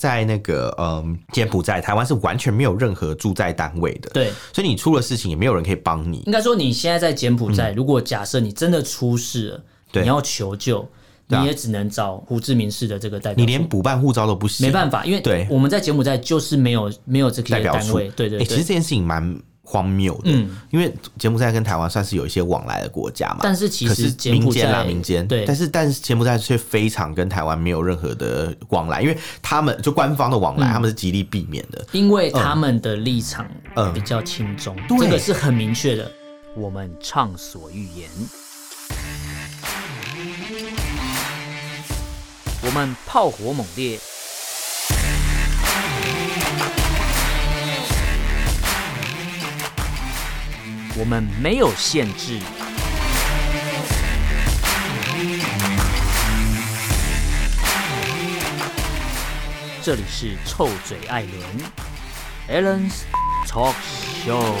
[0.00, 6.18] 在那个嗯柬埔寨，台湾是完全没有任何驻在单位的，对，所以你出了事情也没有人可以帮你。
[6.26, 9.64] 应该说你现在在柬埔寨，如果假设你真的出事了，
[10.02, 10.86] 你要求救，
[11.28, 13.42] 你也只能找胡志明市的这个代表。
[13.42, 18.44] 你连补办护照都不行，没办法，因为对我们在柬埔寨就是没有没有这个单位，对对对。
[18.44, 19.40] 其实这件事情蛮。
[19.68, 25.26] 荒谬的，嗯，因为柬埔寨跟台湾算是有一些往来的国家嘛，但是其实民间啦，民间。
[25.26, 33.44] 对，但是但是柬埔寨却非常跟台湾没有任何的往来，因为他们就官方的往来，他们是极力避免的，因为他们的立场
[33.92, 36.08] 比较轻中，这个是很明确的。
[36.54, 38.08] 我们畅所欲言，
[42.62, 43.98] 我们炮火猛烈。
[50.98, 52.38] 我们没有限制。
[59.82, 61.22] 这里是臭嘴艾
[62.48, 63.02] 伦 Allen's
[63.46, 63.74] Talk
[64.24, 64.54] Show。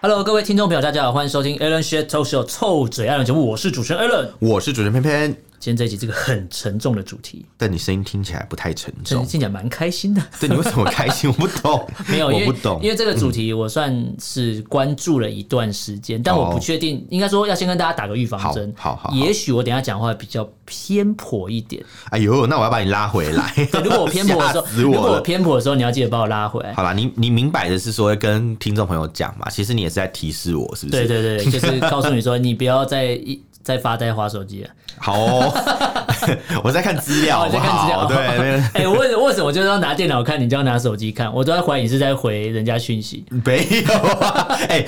[0.00, 5.36] Hello，各位听众朋友，大家好，欢迎收听 Allen's Talk Show 臭嘴艾伦节目，我是主持人 Allen，我是主持人偏偏。
[5.64, 10.22] 今天这一集这个很沉重的主题，但你声音听起来不太沉重，听起来蛮开心的。
[10.38, 11.30] 对，你为什么开心？
[11.30, 18.70] 我不懂， 没有，我不懂，因为这个主题我算是关注了一段时间，但我不确定，应该说要先跟大家打个预防针。
[18.76, 21.82] 好好，也许我等下讲话比较偏颇一点。
[22.10, 23.50] 哎呦，那我要把你拉回来。
[23.72, 26.74] 对，如果我偏颇的时候， 如果我偏颇的时候，你要记得把我拉回来。
[26.74, 29.48] 好啦，你你明摆的是说跟听众朋友讲嘛？
[29.48, 31.06] 其实你也是在提示我，是不是？
[31.06, 33.42] 对对对，就是告诉你说，你不要再一。
[33.64, 34.70] 在发呆划手机啊？
[34.98, 35.52] 好，哦，
[36.62, 38.04] 我在看资料，我在看资料。
[38.06, 41.32] 对，哎、为为什么就是要拿电脑看，你就要拿手机看？
[41.34, 43.24] 我都在怀疑你是在回人家讯息。
[43.44, 44.84] 没有啊，哎、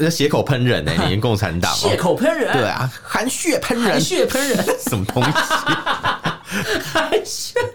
[0.00, 0.90] 欸，血口喷人呢？
[1.04, 1.72] 你跟共产党？
[1.74, 2.52] 血口喷人？
[2.52, 5.30] 对啊，含血喷人，含血喷人，什么东西？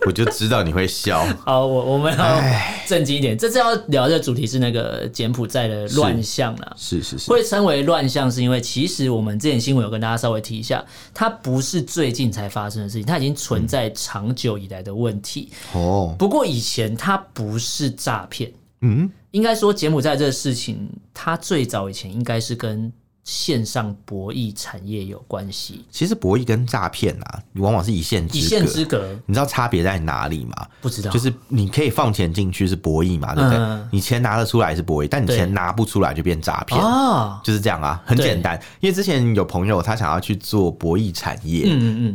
[0.05, 1.25] 我就知道你会笑。
[1.45, 2.41] 好，我我们要
[2.87, 3.37] 正经一点。
[3.37, 6.73] 这次要聊的主题是那个柬埔寨的乱象啦。
[6.77, 10.83] 是是是，会称为乱象，是因为其实我们之前新闻有跟大家稍微提一下，
[11.13, 15.51] 它不是最近才发生的事情，它已经存在长久以来的问题。
[15.73, 18.51] 哦，不过以前它不是诈骗。
[18.81, 22.91] 嗯，应该说柬埔寨这个事情，它最早以前应该是跟。
[23.23, 29.07] 线上博弈产业有关系，其实博弈跟诈骗啊，往往是一线一线之隔。
[29.25, 30.67] 你知道差别在哪里吗？
[30.81, 33.59] 不知道，就是你可以放钱进去是博弈嘛，对不对？
[33.59, 36.81] 嗯、你钱拿得出来是博弈，但你钱拿不出来就变诈骗。
[36.81, 38.59] 啊，就是这样啊，很简单。
[38.79, 41.67] 因为之前有朋友他想要去做博弈产业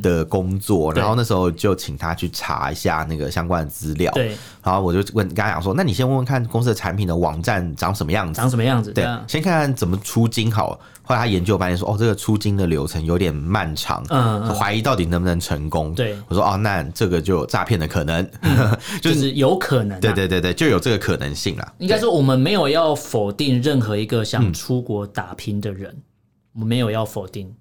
[0.02, 4.36] 的工作，嗯嗯嗯，然后那时候就请他去查一下那个相关的资料，对。
[4.64, 8.90] 然后我就问，跟他讲说，那你先问问看公司的产品的网站长什么样子，长什么样子？
[8.92, 10.80] 对，先看看怎么出金好。
[11.06, 15.94] 后来他研究发现说，哦，这个出金的流程有点漫长，嗯，怀疑到底能不能成功。
[15.94, 18.26] 对，我说，哦，那这个就有诈骗的可能，
[19.02, 20.00] 就是有可能。
[20.00, 21.74] 对对对对，就有这个可能性了。
[21.76, 25.94] 应该说，我们没有要否定任何一个想出国打拼的人，
[26.54, 27.54] 我们没有要否定。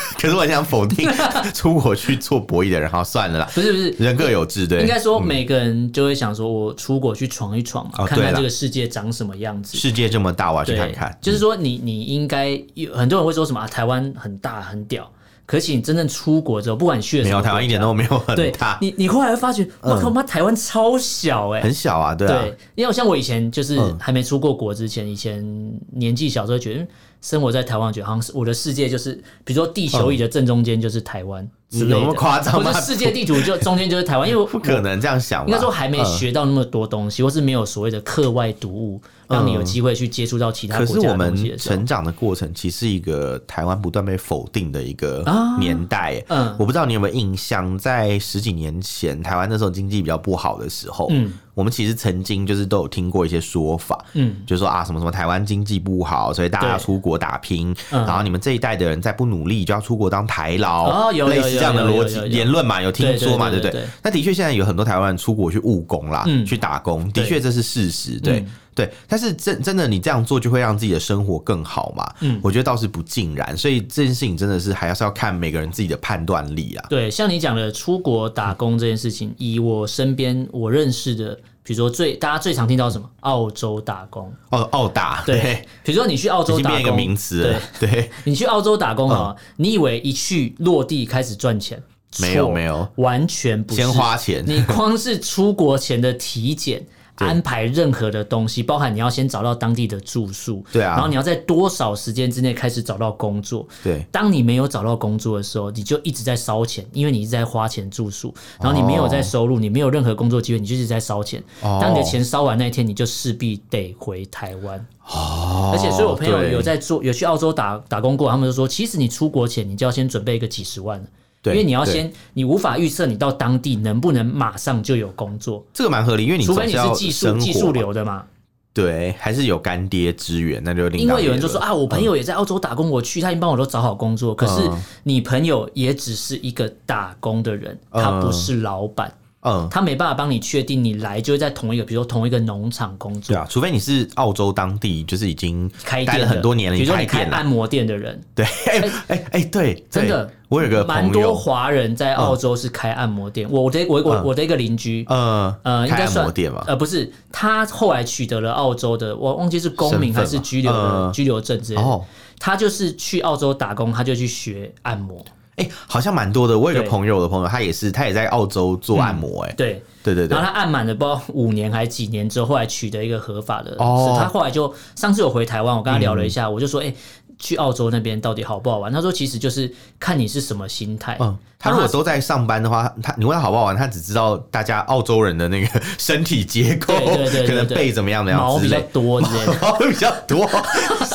[0.20, 1.08] 可是我很想否定
[1.54, 3.50] 出国去做博弈的人，好算了啦。
[3.54, 4.80] 不是不是，人各有志，对。
[4.80, 9.76] 应该说每个人就会想说，我出国去闯一闯嘛，看看这个世界长什么样子。
[9.76, 11.16] 世界这么大，我要去看看。
[11.20, 13.66] 就是说，你你应该有很多人会说什么啊？
[13.66, 15.10] 台湾很大很屌。
[15.46, 18.78] 可是你真正出国之后，不管你去了没有台湾一点都没有很大。
[18.80, 22.40] 你你后来会发觉，我靠妈，台湾超小哎，很小啊，对啊。
[22.40, 25.44] 对，因为像我以前就是还没出过国之前，以前
[25.92, 26.86] 年纪小时候觉得。
[27.24, 29.14] 生活在台湾，就好像是我的世界，就是
[29.46, 32.72] 比如说地球仪的正中间就是台湾，有那么夸张吗？
[32.80, 35.44] 世界地图就中间就是台湾， 因为不可能这样想。
[35.46, 41.02] 应该说还没学到那么多东西，或是没有所谓的课外读物，让你有机会去接触到其他国家的东西。
[41.02, 45.24] 可是我们成长的过程，其实是一个台湾不断被否定的一个
[45.58, 46.22] 年代。
[46.28, 51.32] 嗯，我不知道你有没有印象，在十几年前，台湾那时候经济比较不好的时候，嗯。
[51.54, 63.82] 我们其实曾经就是都有听过一些说法，嗯，就说啊什么什么台湾经济不好，所以大家要出国打拼，然后你们这一代的人再不努力就要出国当台劳，类似这样的逻辑言论嘛，有听说嘛，对不对？
[64.02, 68.44] 那的确现在有很多台湾人出国去务工啦，去打工，的确这是事实，对。
[68.76, 72.12] 对，但是真真的，你这样做就会让自己的生活更好嘛？
[72.22, 76.84] 嗯，我觉得倒是不尽然，所以这件事情真的是还要是要看每个人自己的判断力啊。
[76.90, 83.10] 对，像你讲的出国打工这件事情，以我身边我认识的，比如说最大家最常听到什么？
[83.20, 91.82] 澳洲打工，澳澳大，对，比如说你去澳洲打工，变一个名词，对，对，你去澳洲打工啊，你以为一去落地开始赚钱？
[92.20, 94.44] 没有没有，完全不是，先花钱。
[94.46, 96.86] 你光是出国前的体检。
[97.16, 104.04] 安排任何的东西，包含你要先找到当地的住宿，对啊，然后你要在多少时间之内开始找到工作，对。
[104.10, 111.42] 当你没有找到工作的时候，你就一直在烧钱，因为你一直在花钱住宿，然后你没有在收入，你没有任何工作机会，你就一直在烧钱。
[111.60, 114.84] 当你的钱烧完那一天，你就势必得回台湾。
[115.06, 115.70] 哦。
[115.72, 121.04] 而且，所以我朋友有在做，有去澳洲打打工过，他们就说，其实你出国前，你就要先准备一个几十万。
[121.52, 128.24] 因为你要先，你无法预测你到当地能不能马上就有工作，这个蛮合理，因为你除非你是技术技术流的嘛，
[128.72, 131.00] 对，还是有干爹支援，那就另。
[131.00, 134.68] 因为有人就说啊，我朋友也在澳洲打工，我去，他已经帮我都找好工作，可是
[135.02, 139.12] 你朋友也只是一个打工的人，他不是老板。
[139.46, 143.34] 嗯，他没办法帮你确定你来就会在同一个，比如说同一个农场工作。
[143.34, 145.70] 对啊，除非你是澳洲当地，就是已经
[146.06, 148.18] 待了很多年了，比如说你开按摩店的人。
[148.34, 153.50] 对，哎哎哎，对，真的，我有个蛮多华人在澳洲是开按摩店。
[153.50, 156.62] 我的我我我的一个邻居，呃呃，应该算店嘛？
[156.66, 162.00] 呃，不是，他后来取得了澳洲的，我忘记是公民还是居留的居留证之类的。
[162.38, 165.24] 他就是去澳洲打工，他就去学按摩。
[165.56, 166.58] 哎、欸，好像蛮多的。
[166.58, 169.48] 我有个朋友的朋友，他也是，他也在澳洲做按摩、欸。
[169.48, 170.36] 哎、嗯，对，对对对。
[170.36, 173.74] 然后他按满了不知道五年还是几年之后，后来取得一个合法的。
[173.78, 174.16] 哦。
[174.18, 176.96] 他后来就上次有回台湾，我跟他聊了一下，嗯、我就说，哎、欸。
[177.38, 178.92] 去澳洲那边到底好不好玩？
[178.92, 181.16] 他说其实就是看你是什么心态。
[181.20, 190.46] 嗯，他如果都在上班的话，他你问他好不好玩，他只知道大家澳洲人的那个 身体结构，对对对，可能背怎么样的样子，毛比较多之类的，毛比较多，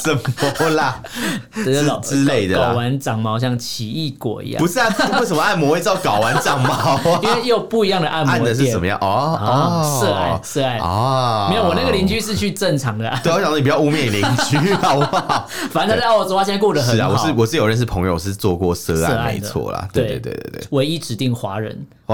[0.02, 1.00] 什么啦？
[1.54, 4.60] 之之类的，睾丸长毛像奇异果一样。
[4.60, 4.88] 不是啊，
[5.20, 7.02] 为什么按摩会知道睾丸长毛啊？
[7.22, 8.98] 因为又不一样的按摩按的是什么样？
[9.02, 13.08] 哦哦，涉案涉案哦，没有，我那个邻居是去正常的。
[13.24, 15.48] 对，我想说你不要污蔑邻居好不好？
[15.72, 16.96] 反正他在澳洲，他现在过得很好。
[16.96, 19.88] 是啊，我是我是有认识朋友是做过涉案，没错啦。
[19.94, 21.88] 对对对对对，唯一指定华人。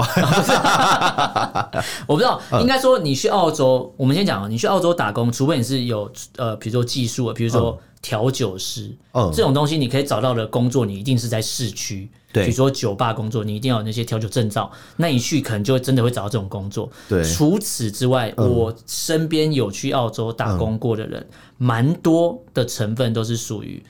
[2.06, 8.94] 我不知道，应该说你去澳洲，我们先讲啊，你去澳洲打工，除非你是有呃，比如说技术，比如说调酒师，
[9.32, 12.10] 这种东西你可以找到的工作，你一定是在市区。
[12.32, 16.90] 对，比如说酒吧工作，你一定要有那些调酒证照，那你去可能就真的会找到这种工作。
[17.08, 21.26] 对，除此之外，我身边有去澳洲打工过的人，
[21.56, 23.82] 蛮多的成分都是属于。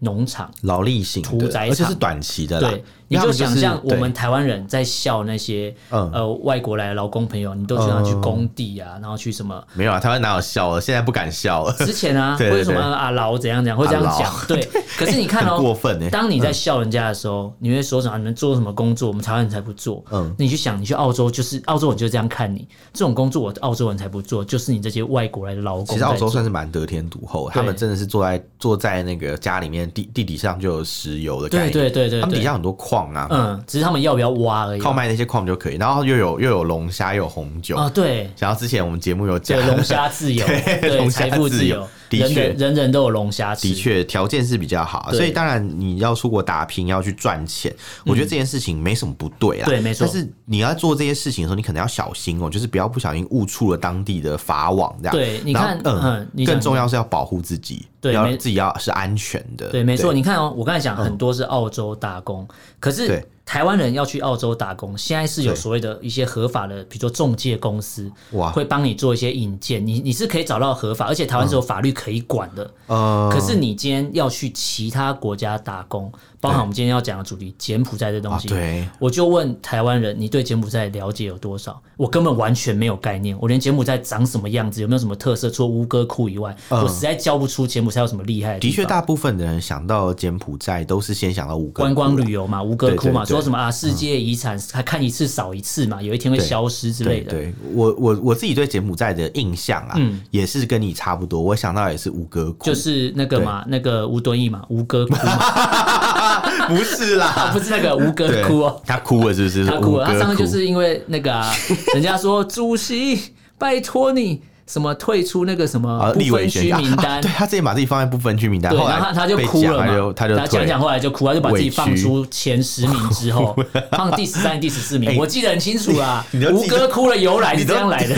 [0.00, 2.60] 农场劳力型的，屠宰场，而且是短期的。
[2.60, 9.62] 对，你就想象我们台湾人在笑那些呃外国来的劳工朋友，你都经常去工地啊，然后去什么？
[9.74, 10.80] 没有啊，台湾哪有笑了？
[10.80, 11.72] 现在不敢笑了。
[11.78, 14.32] 之前啊， 为什么啊劳怎样怎样会这样讲？
[14.48, 14.66] 对，
[14.96, 16.08] 可是你看哦，过分。
[16.10, 18.16] 当你在笑人家的时候，你会说什么？
[18.18, 19.08] 你们做什么工作？
[19.08, 20.04] 我们台湾人才不做。
[20.10, 25.86] 嗯，那你去想，你去澳洲，就是澳洲人就这样看你这种工作，我澳洲人才不做，就是你这些外国来的劳工。
[25.86, 30.54] 其实澳洲算是蛮得天独厚，他们真的是坐在坐在那个家里面地地底上。
[30.54, 37.76] 就有石油的概念，对对对对，他们底下很多矿啊，嗯，只是他们要不要挖而已，靠卖那些矿就可以，然后又有又有龙虾，又有红酒。
[37.76, 38.30] 啊，对。
[38.38, 39.64] 然后之前我们节目有讲。
[39.66, 41.84] 龙虾自由，对，龙虾自由。
[42.10, 43.68] 的确，人人都有龙虾吃。
[43.68, 47.74] 的确，条件是比较好，所以当然你要出国打拼，要去赚钱，
[48.04, 49.66] 我觉得这件事情没什么不对啊。
[49.66, 50.06] 对，没错。
[50.06, 55.12] 但是你要做这些事情的时候，你可能要小心哦，就是不要不小心误触了当地的法网，这样。
[55.14, 59.68] 对，你看，嗯，更重要是要保护自己，对，要自己要是安全的。
[59.70, 60.12] 对，没错。
[60.12, 62.46] 你看哦，我刚才讲很多是澳洲打工，
[62.78, 63.22] 可是。
[63.44, 72.70] 台湾人要去澳洲打工，现在是有所谓的一些合法的，比如说中介公司，哇，会帮你做一些引荐，你你是可以找到合法，而且台湾是有法律可以管的。
[72.88, 76.10] 嗯，可是你今天要去其他国家打工。
[76.44, 81.80] 包含我们今天要讲的主题柬埔寨这东西，对，我就问台湾人，你对柬埔寨了解有多少？
[81.96, 88.60] 我根本完全没有概念，我连柬埔寨长什么样子，有没有什么特色，除了吴哥窟以外，我实在教不出柬埔寨有什么厉害的。
[88.60, 97.30] 的确，大部分的人想到柬埔寨都是先想到吴哥窟，观光旅游嘛，吴哥窟嘛，说什么啊，世界遗产还看一次少一次嘛，有一天会消失之类的。
[97.30, 99.98] 对我，我我自己对柬埔寨的印象啊，
[100.30, 105.22] 也是跟你差不多，我想到也是吴哥窟，就是那个嘛，那个吴敦义嘛，吴哥窟嘛，
[106.68, 107.04] 不是。
[107.04, 109.66] 是啦， 不是那个吴哥哭哦，他哭了是不是？
[109.66, 111.52] 他哭了，他上次就是因为那个啊，
[111.92, 113.20] 人家说主席
[113.58, 119.86] 拜托你什么退出那个什么不分区名单，对他自己把自己放在不分区名单，然后他就哭了嘛，
[120.16, 123.54] 他就他就讲讲后来就哭，他就把自己放出前十名之后，
[123.90, 126.24] 放第十三、第十四名，我记得很清楚啊。
[126.52, 128.14] 吴哥哭了由来是这样来的，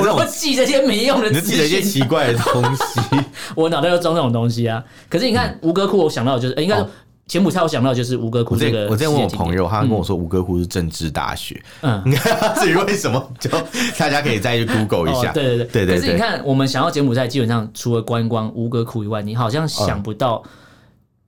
[0.00, 3.00] 我都记这些没用的，你记得一些奇怪的东西，
[3.54, 4.82] 我脑袋又装这种东西啊。
[5.08, 6.88] 可是你看吴哥哭，我想到就是应该说。
[7.26, 8.86] 柬埔寨，我想到就是吴哥窟这个。
[8.88, 11.60] 我之前问我朋友，他跟我说吴哥窟是政治大学。
[11.80, 12.02] 嗯，
[12.60, 13.50] 至于为什么，就
[13.98, 15.32] 大家可以再去 Google 一下。
[15.32, 15.96] 对对对对。
[15.96, 20.42] 可是你看，我们想要柬埔寨，基本上除了观光吴哥窟以外，你好像想不到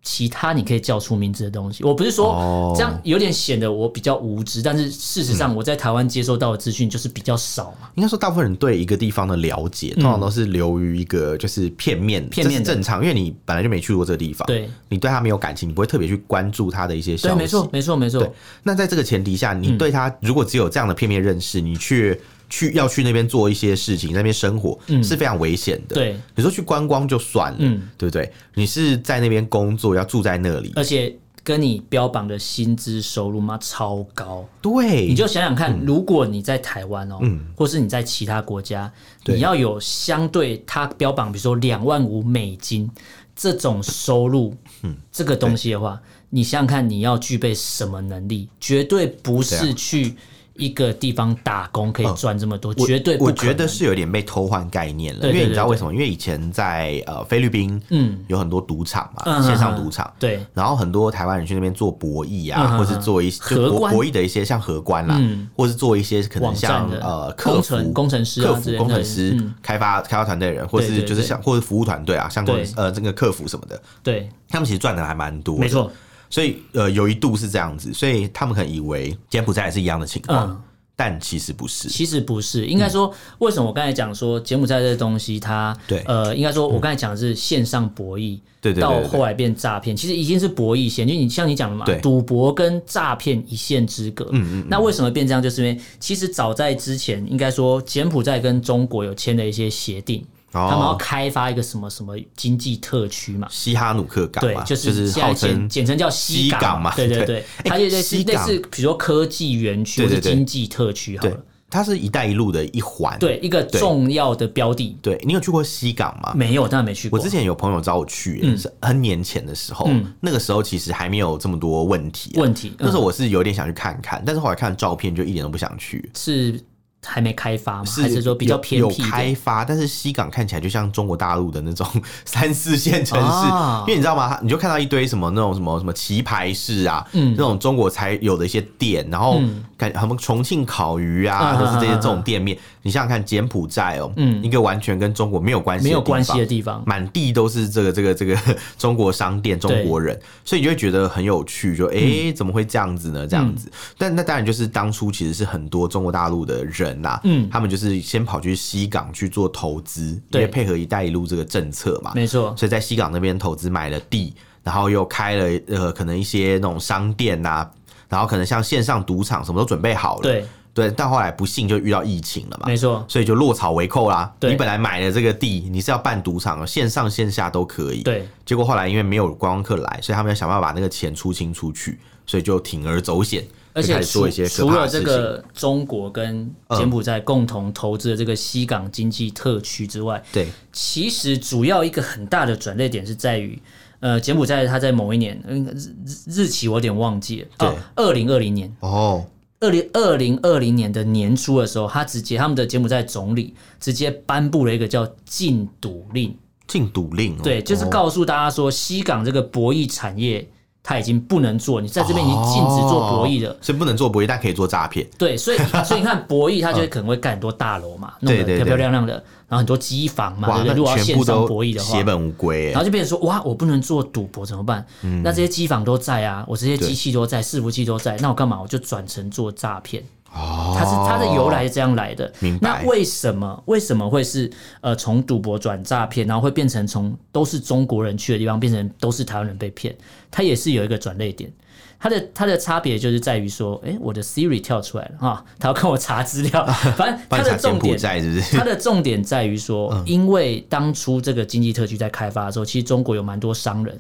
[0.09, 7.91] 其他你可以叫出名字的东西，我不是说这样有点显得我比较无知，但是事实上我在台湾接收到的资讯就是比较少嘛。
[7.97, 17.35] 应该说，大部分人对一个地方的了解，通常都是流于一个就是片面，片面正常，因为你本来就没去过这个地方，对，你对他没有感情，你不会特别去关注他的一些消息。
[17.35, 18.33] 对，没错，没错，没错。
[18.63, 22.21] 那在这个前提下，你对他如果只有这样的片面认识，你去。
[22.49, 25.95] 去要去那边做一些事情，在那边生活、嗯、是非常危险的。
[25.95, 28.33] 对，你说去观光就算了，嗯、对不对？
[28.55, 34.49] 你是在那边工作，要住在那里，而且跟你标榜的薪资收入嘛超高。
[34.63, 38.93] 对，你就想想看，嗯、如果你在台湾哦，嗯、或是你在其他国家，
[39.25, 42.89] 你要有相对他标榜，比如说两万五美金
[43.35, 46.01] 这种收入，嗯，这个东西的话，
[46.31, 48.49] 你想想看，你要具备什么能力？
[48.61, 50.15] 绝对不是去。
[50.59, 53.25] 一个地方打工可以赚这么多，绝对不。
[53.25, 55.93] 我觉得是有点被偷换概念了，因为你知道为什么？
[55.93, 60.41] 因为以前在呃菲律宾，嗯，有很多赌场嘛，线上赌场，对。
[60.55, 65.21] 然后很多台湾人去那边做博弈啊，或是做一些博博弈的一些像荷官啦，
[65.57, 72.45] 或是做一些可能像呃客服、工程师、客服、工程师、开发开发团队人，或是就是像或是服务团队啊，像
[72.77, 75.91] 呃这个客服什么的，对，他们其实赚的还蛮多，没错。
[76.29, 80.63] 所以，呃，有一度是这样子，所以他们可能以为柬埔寨也是一样的情况，嗯、
[80.95, 81.89] 但其实不是。
[81.89, 94.25] 其实不是，应该说，为什么我刚才讲说柬埔寨这个东西它，它对，呃，应该说，我刚才讲的是线上博弈，对对，到后来变诈骗，其实已经是博弈线，就你像你讲的嘛，赌博跟诈骗一线之隔。
[94.33, 94.67] 嗯，嗯嗯。
[94.69, 95.43] 那为什么变这样？
[95.43, 100.25] 就是因为其实早在之前，应该说柬埔寨跟中国有签了一些协定。
[100.71, 103.47] 他们要开发一个什么什么经济特区嘛？
[103.51, 106.95] 西哈努克港嘛，对，就是现在简简称叫西港嘛。
[106.95, 111.45] 对对对，它就类似类似，比如说科技园区或者经济特区好了。
[111.69, 114.97] 它是一带一路的一环，对，一个重要的标的。
[115.03, 116.33] 对，你有去过西港吗？
[116.33, 117.19] 没有，当然没去过。
[117.19, 122.31] 我之前有朋友找我去，是 N 年前的时候，那个时候其实还没有这么多问题。
[122.37, 126.09] 问题，那时候我是有点想去看看，但是后来看照片就一点都不想去。
[126.15, 126.59] 是。
[127.07, 127.85] 还没开发吗？
[128.03, 129.03] 还是说比较偏僻？
[129.03, 131.87] 有开发，但是西港看起来就像中国大陆的那种
[132.27, 133.47] 三四线城市，
[133.83, 134.39] 因为你知道吗？
[134.43, 139.41] 你就看到一堆什么那种什么什么棋牌室啊，嗯那种中国才有的一些店，然后
[139.77, 142.59] 感觉什么重庆烤鱼啊，都是这些这种店面。
[142.83, 148.37] 你想想看，柬埔寨哦，嗯一个完全跟中国没有关系、没有关系的地方，满地都是这个这个这个
[148.79, 153.27] 中国商店、中国人，所以你就会觉得很有趣，就哎，怎么会这样子呢？
[153.27, 156.96] 这样子，但那当然就是当初其实是很多中国大陆的人。
[157.25, 162.55] 嗯，他们就是先跑去西港去做投资，因为配合“一带一路”这个政策嘛，没错。
[162.57, 167.69] 所以在西港那边投资买了地，然后又开了呃，可能一些那种商店呐，
[168.09, 170.91] 然后可能像线上赌场什么都准备好了，对对。
[170.91, 174.33] 但后来不幸就遇到疫情了嘛，没错，所以就落草为寇啦。
[174.41, 178.29] 你本来买了这个地，你是要办赌场，线上线下都可以，对。
[178.45, 183.45] 结果后来因为没有观光客来，所以他们要想办法把那个钱出清出去，所以就铤而走险。
[183.77, 193.61] 而且除除了这个中国跟柬埔寨共同投资的这个西港经济特区之外，对，其实主要一个很大的转捩点是在于，
[194.01, 195.67] 呃，柬埔寨它在某一年，嗯，
[196.07, 198.75] 日日期我有点忘记了，对，二零二零年。
[198.81, 199.27] 哦，
[199.61, 206.35] 二零二零二零年的年初的时候，他直接他们的柬埔寨总理直接颁布了一个叫禁赌令，
[206.67, 207.41] 禁赌令，哦。
[207.45, 210.49] 对，就是告诉大家说，西港这个博弈产业。
[210.89, 215.05] 他已经不能做，你在这边已经禁止做博弈了，所以不能做博弈，但可以做诈骗。
[215.19, 219.15] 对，所以所以你看博弈，他就 可能会盖很多大楼嘛，弄得漂漂亮亮的，
[219.49, 220.75] 然后很多机房嘛，对不对？
[220.77, 222.71] 如果要线上博弈的话，血本无归。
[222.71, 224.87] 然后就变成说，哇，我不能做赌博怎么办？
[225.25, 228.63] 那这些机房都在啊，我这些机器都在，伺服器都在，那我干嘛？
[228.63, 230.05] 我就转成做诈骗。
[230.37, 232.31] 哦，它是它的由来是这样来的。
[232.41, 232.83] 明白。
[232.83, 234.51] 那为什么为什么会是
[234.83, 239.97] 呃从赌博转诈骗，然后会变成从都是中国人去的地方变成都是台湾人被骗？
[240.31, 241.51] 它也是有一个转捩点。
[241.99, 246.65] 它的它的差别就是在于说，哎，我的 Siri 跳出来了哈，他要跟我查资料。
[246.95, 253.99] 反正它的重点在，它的重点在于说，因为当初这个经济特区在开发的时候，其实中国有蛮多商人，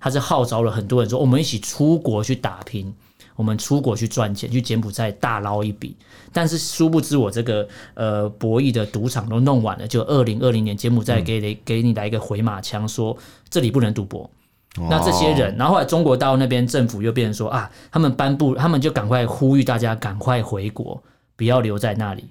[0.00, 2.92] 他是号召了很多人说，我们一起出国去打拼。
[3.36, 5.96] 我们出国去赚钱，去柬埔寨大捞一笔，
[6.32, 13.16] 但是殊不知我这个呃博弈的赌场都弄完了，就二零二零年柬埔寨给给给你来一个回马枪，说
[13.48, 14.28] 这里不能赌博。
[14.76, 21.00] 哦、那这些人，然后后来中国大陆那边政府又变成说啊，他们颁布，他们就赶快呼吁大家赶快回国，
[21.36, 22.24] 不要留在那里。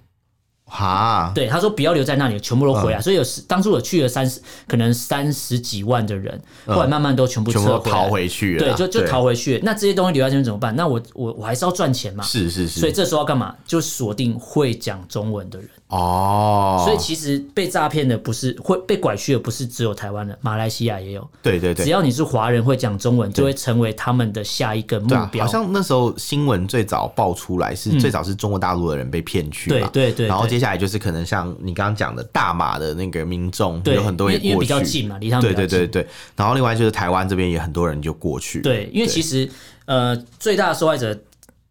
[0.76, 2.98] 哈，对，他说不要留在那里，全部都回来。
[2.98, 8.60] 嗯、所以有当初我去了三十，可能三十几万的人，后来慢慢都全部撤回来，全部逃回去了。
[8.60, 9.62] 对，就就逃回去。
[9.64, 10.76] 那这些东西留在这边怎么办？
[10.76, 12.24] 那我我我还是要赚钱嘛。
[12.24, 12.80] 是是是。
[12.80, 13.54] 所以这时候要干嘛？
[13.68, 15.70] 就锁定会讲中文的人。
[15.90, 21.30] 哦，所以其实被诈骗的不是会被拐去的，不是只有台湾的，马来西亚也有。
[21.44, 25.46] 对对对，只要你是华人会讲中文，就会成为他们的下一个目标。
[25.46, 30.28] 好像那时候新闻最早爆出来是最早是中国大陆的人被骗去嘛，对对对。
[30.28, 35.54] 然后接下来就是可能像你刚刚讲的大马的那个民众，有很多人过去，因为比较近嘛，离他们。
[35.54, 36.08] 对对对对。
[36.36, 38.62] 然后另外就是台湾这边也很多人就过去。
[38.62, 39.50] 对，因为其实
[39.86, 41.20] 呃最大的受害者。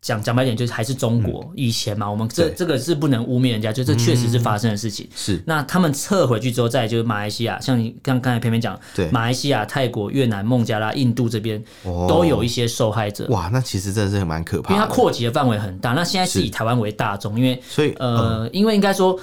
[0.02, 5.08] 讲讲白点，就是还是中国以前嘛，我们这这个是不能污蔑人家，就这确实是发生的事情。
[5.14, 13.28] 是，那他们撤回去之后，再就是马来西亚，像你刚刚才偏偏讲，对，马来西亚、泰国、越南、孟加拉、印度这边都有一些受害者。
[13.28, 15.92] 哇，那其实真的是蛮可怕，因为它扩及的范围很大。
[15.92, 19.16] 那现在是以台湾为大宗，因为所以呃，因为应该说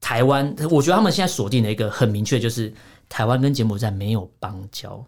[0.00, 2.72] 台湾，我觉得他们现在锁定的一个很明确，就是
[3.08, 5.04] 台湾跟柬埔寨没有邦交。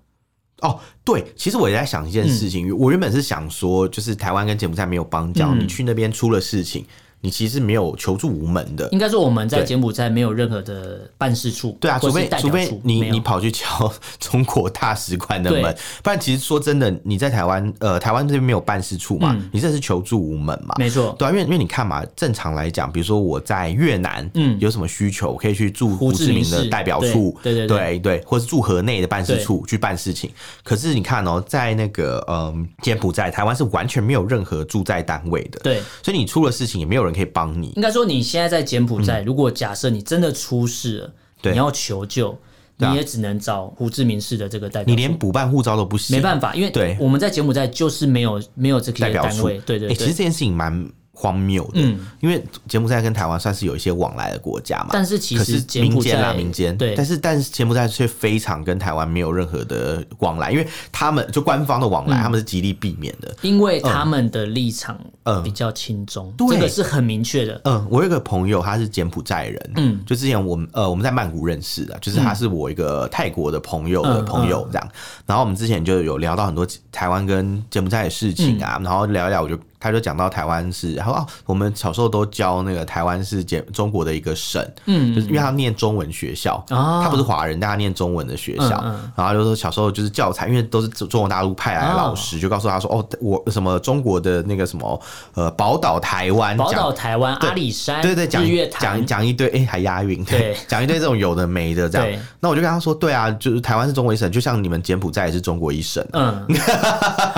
[0.60, 6.84] 哦，对，其实我也在想一件事情，嗯、我原本是想说，就是台湾跟柬埔寨没有邦交，嗯、你去那边出了事情。
[7.20, 30.30] 你其实没有求助无门的，应该说我们在柬埔寨没有任何的办事处，对啊，除非除非你你跑去敲中国大使馆的门，不然其实说真的，你在台湾呃台湾这边没有办事处嘛，你这是求助无门嘛，没错，对啊，因为因为你看嘛，正常来讲，比如说我在越南，嗯，有什么需求，可以去驻胡志明的代表处，对对对对，或是驻河内的办事处去办事情。
[30.62, 37.72] 可是你看哦，在那个嗯柬埔寨，台湾是完全没有任何驻在单位的，对，所以你出了事情也没有人可以帮你。
[37.76, 41.12] 应该说，你现在在柬埔寨，如果假设你真的出事了，
[41.50, 42.36] 你要求救，
[42.76, 44.94] 你也只能找胡志明市的这个代表。
[44.94, 49.48] 你连补办护照都不行，没办法，因为对我们在柬埔寨就是没有没有这个代表处。
[49.66, 50.88] 对对，其实这件事情蛮
[51.20, 65.42] 荒谬的，嗯，因为柬埔寨跟台湾算是有一些往来的国家嘛，但是其实民间啊民间，对，但是但是柬埔寨却非常跟台湾没有任何的往来，因为他们就官方的往来，他们是极力避免的，因为他们的立场嗯。
[65.48, 67.58] 比较亲中，这个是很明确的。
[67.64, 74.88] 嗯，我有一个朋友，他是柬埔寨人，嗯，就之前我们呃我们在曼谷认识的，就是他是我一个泰国的朋友的朋友这样，
[75.24, 79.58] 然后我们之前就有聊到很多台湾跟柬埔寨的事情啊，然后聊一聊我就。
[79.80, 89.12] 他就讲到台湾是，然后哦，我们小时候都教那个台湾是简中国的一个省，嗯，就是因为他念中文学校，他不是华人，但他念中文的学校，嗯。
[89.14, 95.00] 然后就说小时候就是教材，因为都是中国大陆派来的老师，就告诉他说，哦，我什么中国的那个什么
[95.34, 98.44] 呃宝岛台湾，宝岛台湾阿里山，对对，讲
[98.80, 106.44] 讲讲一堆，哎，还押韵，对，讲一堆这种有的没的这样，那我就跟他说，对啊，就是台湾是中国一省，就像你们柬埔寨也是中国一省，嗯，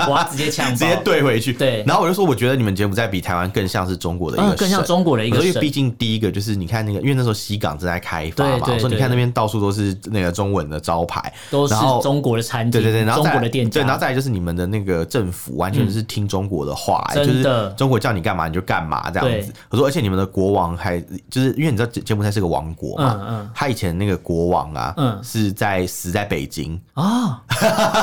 [0.07, 2.30] 我要直接抢，直接怼回去，对，然后我就说。
[2.31, 5.51] 我觉得你们柬埔寨比台湾更像是中国的一个省，更像中国的一个省。
[5.51, 17.43] 所以毕竟第一个就是你看那个，因为那时候西港正在开发嘛，说你看那边到处都是那个中文的招牌，都是中国的餐厅，对对对，然后中国的店家，对，然后再来就是你们的那个政府完全是听中国的话，就是
[17.75, 19.51] 中国叫你干嘛你就干嘛这样子。
[19.69, 27.43] 我说，而且你们的国王还就是因为你知道柬埔寨是个王国嘛，他以前那个国王啊，是在死在北京啊？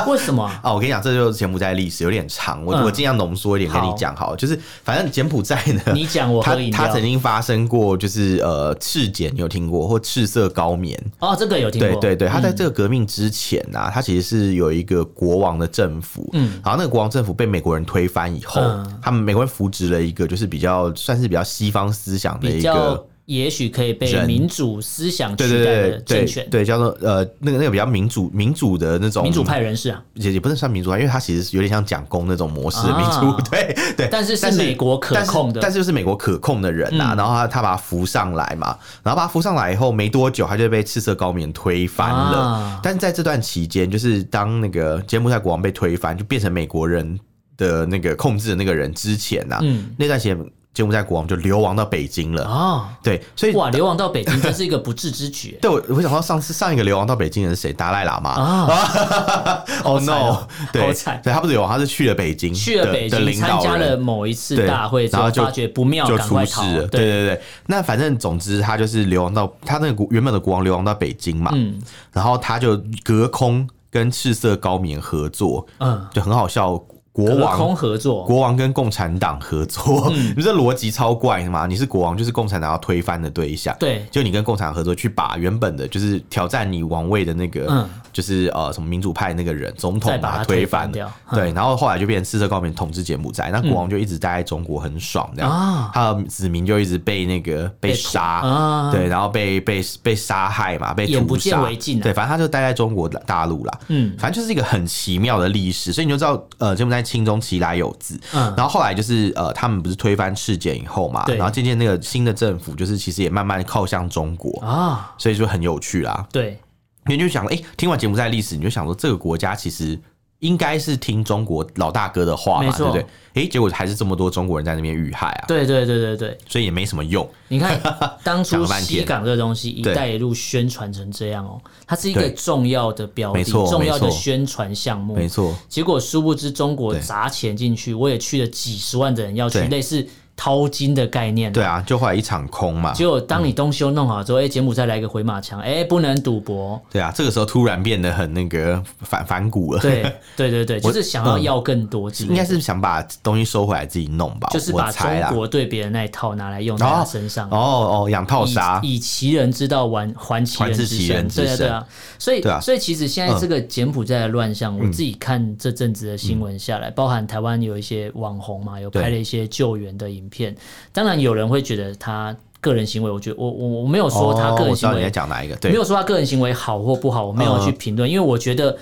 [0.07, 0.43] 为什么？
[0.61, 4.15] 啊， 我跟你讲，这就是柬埔寨历史有点长，我我尽量浓缩一点跟你讲。
[4.19, 6.69] 好，就是反正柬埔寨呢，你讲我可以。
[6.69, 12.01] 他曾经发生过，就是呃赤柬，你有听过或赤色高棉哦，这个有听过。
[12.01, 23.07] 对对对，他在这个革命之前呢、啊，他其实是有一个国王的政府，嗯，然后那个国王政府被美国人推翻以后，嗯、他们美国人扶植了一个就是比较算是比较西方思想的一个。
[23.29, 34.07] 也许可以被民主思想取代的政权，对，叫做呃，那个那个比较民主民主的那种民主派人士啊，也也不能算民主派，因为他其实有点像蒋公那种模式的民主， 对对。
[34.09, 42.79] 但是是美国可控的，但是就是美国可控的人呐，然后他他把他扶上来嘛，然后把他扶上来以后没多久，他就被赤色高棉推翻了。
[42.81, 47.19] 但是在这段期间，就是当那个柬埔寨国王被推翻，就变成美国人
[47.57, 49.59] 的那个控制的那个人之前呐，
[49.99, 50.35] 那段时间。
[50.73, 52.89] 柬埔寨国王就流亡到北京了啊！
[53.03, 55.57] 对，所以哇，流亡到北京 这是一个不智之举。
[55.61, 57.73] 对，我我想到上次上一个流亡到北京的是谁？
[57.73, 59.63] 达赖喇嘛啊！
[59.83, 60.47] Oh no！
[60.71, 66.87] 对，对，他不是流亡，他是去了北京，去了北京参加了某一次大会，然后就发觉不妙，就出事了。
[66.87, 71.81] 对对对，那反正总之他就是流亡到他那个原本的国王流亡到北京嘛，嗯，
[72.13, 76.81] 然后他就隔空跟赤色高棉合作，嗯，就很好笑。
[77.11, 81.65] 国王空合作，国王跟共产党合作，嗯、 你这逻辑超怪的嘛？
[81.65, 83.75] 你是国王，就是共产党要推翻的对象。
[83.79, 91.11] 对，就你跟共产党合作，去把原本的，就是挑战你王位的那个，嗯、就是呃什么民主派那个人总统把他推翻掉。
[91.33, 95.51] 对，然后后来就变成四色高棉统治柬埔寨，那国王就一直待在中国，很爽这样。
[95.51, 101.67] 嗯、他的子民就一直被那个被杀，啊、对，然后被被被杀害嘛，被屠杀。
[102.01, 103.79] 对，反正他就待在中国大陆啦。
[103.87, 108.19] 嗯，反正就是一个很奇妙的历史，所以你就知道，呃，柬埔寨清中其来有自。
[108.33, 116.27] 嗯，然后后来就是呃，他们不是推翻赤柬以后嘛，然后渐渐那个新的政府就是其实也慢慢靠向中国啊，所以就很有趣啦。
[116.31, 116.59] 对，
[117.05, 119.99] 你就想，哎、欸，听完柬埔寨历史，你就想说这个国家其实。
[120.39, 123.43] 应该是听中国老大哥的话嘛，错对不对？
[123.43, 125.45] 哎，结果还是这么多中国人在那边遇害啊！
[125.47, 127.27] 对对对对对，所以也没什么用。
[127.47, 127.79] 你看
[128.23, 135.15] 当初西港这个东西“一带一路”宣传成这样哦，它是一个重要的标的，重要的宣传项目。
[135.15, 140.05] 没错，结果殊不知中国砸钱进去，我也去了几十万的人要去，类似。
[140.39, 142.93] 淘金的概念，对啊，就后来一场空嘛。
[142.93, 146.81] 结果当你东西都弄好之后，哎，柬埔寨来一个回马枪，哎，不能赌博。
[146.89, 149.81] 对啊，这个时候突然变得很那个反反骨了。
[149.81, 150.01] 对
[150.37, 154.47] 对对对， 就是想要要更多，应该是想把东西收回来自己弄吧。
[154.53, 157.49] 就是把中国对别人那一套拿来用在他身上。
[157.49, 161.27] 哦哦，养套杀，以其人之道还还其人之身。
[161.27, 161.85] 对啊对啊，
[162.17, 170.55] 所以所以其实现在这个柬埔寨的乱象，我自己看这阵子的新闻下来，包含台湾有一些网红嘛，有拍了一些救援的影片，
[170.91, 171.19] 当然。
[171.19, 175.55] 有人会觉得他个人行为，我觉得我我我没有说他个人行为，讲哪一个？
[175.57, 178.77] 对，没有说他个人行为好或不好，我没有去评论，因为我觉得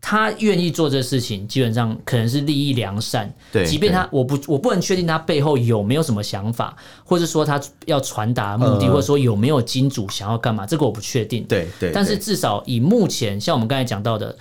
[0.00, 3.28] 他愿意做这事情，基本上可能是利益良善。
[3.50, 11.42] 对，即便他我不我不能确定他背后有没有什么想法，或者说他要传达目的，或者说有没有金主想要干嘛，这个我不确定。
[11.48, 14.36] 对对，但是至少以目前像我们刚才讲到的。